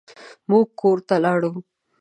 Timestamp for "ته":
1.07-1.15